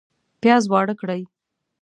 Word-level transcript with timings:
پیاز 0.41 0.63
واړه 0.71 0.93
کړئ 0.99 1.21